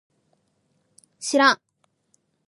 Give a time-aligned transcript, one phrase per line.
[1.19, 1.61] しらん